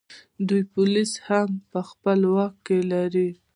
دوی 0.47 0.63
پولیس 0.73 1.11
هم 1.27 1.49
په 1.71 1.79
خپل 1.89 2.19
واک 2.33 2.53
کې 2.65 2.77
لري 2.91 3.29